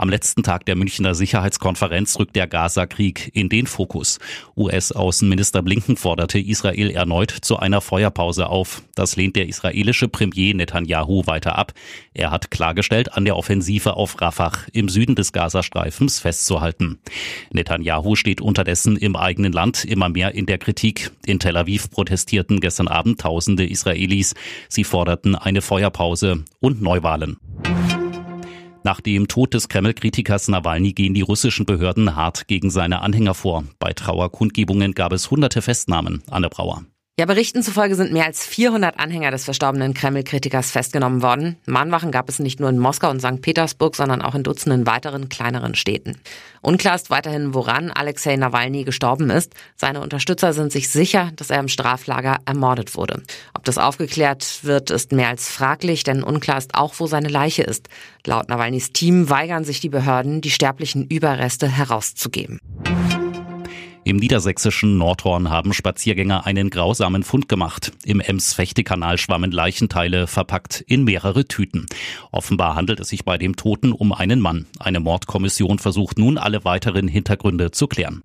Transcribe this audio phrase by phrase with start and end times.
[0.00, 4.20] Am letzten Tag der Münchner Sicherheitskonferenz rückt der Gaza-Krieg in den Fokus.
[4.56, 8.84] US-Außenminister Blinken forderte Israel erneut zu einer Feuerpause auf.
[8.94, 11.72] Das lehnt der israelische Premier Netanyahu weiter ab.
[12.14, 17.00] Er hat klargestellt, an der Offensive auf Rafah im Süden des Gazastreifens festzuhalten.
[17.52, 21.10] Netanyahu steht unterdessen im eigenen Land immer mehr in der Kritik.
[21.26, 24.36] In Tel Aviv protestierten gestern Abend Tausende Israelis.
[24.68, 27.36] Sie forderten eine Feuerpause und Neuwahlen.
[28.88, 33.64] Nach dem Tod des Kreml-Kritikers Nawalny gehen die russischen Behörden hart gegen seine Anhänger vor.
[33.78, 36.22] Bei Trauerkundgebungen gab es hunderte Festnahmen.
[36.30, 36.84] Anne Brauer.
[37.18, 41.56] Ja, Berichten zufolge sind mehr als 400 Anhänger des verstorbenen Kreml-Kritikers festgenommen worden.
[41.66, 43.42] Mahnwachen gab es nicht nur in Moskau und St.
[43.42, 46.20] Petersburg, sondern auch in Dutzenden weiteren kleineren Städten.
[46.60, 49.52] Unklar ist weiterhin, woran Alexei Nawalny gestorben ist.
[49.74, 53.20] Seine Unterstützer sind sich sicher, dass er im Straflager ermordet wurde.
[53.52, 57.64] Ob das aufgeklärt wird, ist mehr als fraglich, denn unklar ist auch, wo seine Leiche
[57.64, 57.88] ist.
[58.26, 62.60] Laut Nawalnys Team weigern sich die Behörden, die sterblichen Überreste herauszugeben.
[64.08, 67.92] Im niedersächsischen Nordhorn haben Spaziergänger einen grausamen Fund gemacht.
[68.06, 71.84] Im Ems-Fechtekanal schwammen Leichenteile verpackt in mehrere Tüten.
[72.32, 74.64] Offenbar handelt es sich bei dem Toten um einen Mann.
[74.78, 78.22] Eine Mordkommission versucht nun alle weiteren Hintergründe zu klären.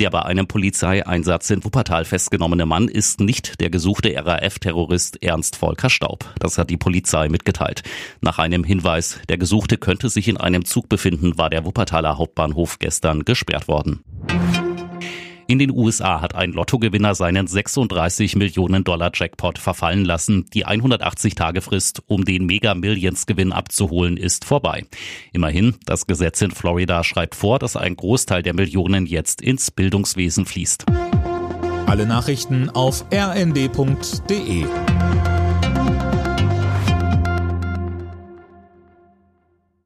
[0.00, 5.90] Der bei einem Polizeieinsatz in Wuppertal festgenommene Mann ist nicht der gesuchte RAF-Terrorist Ernst Volker
[5.90, 6.24] Staub.
[6.38, 7.82] Das hat die Polizei mitgeteilt.
[8.22, 12.78] Nach einem Hinweis, der Gesuchte könnte sich in einem Zug befinden, war der Wuppertaler Hauptbahnhof
[12.78, 14.02] gestern gesperrt worden.
[15.50, 20.46] In den USA hat ein Lottogewinner seinen 36 Millionen Dollar Jackpot verfallen lassen.
[20.54, 24.84] Die 180-Tage-Frist, um den Mega Millions Gewinn abzuholen, ist vorbei.
[25.32, 30.46] Immerhin, das Gesetz in Florida schreibt vor, dass ein Großteil der Millionen jetzt ins Bildungswesen
[30.46, 30.86] fließt.
[31.86, 34.66] Alle Nachrichten auf rnd.de